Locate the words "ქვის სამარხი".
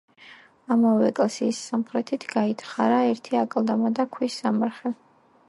4.17-4.97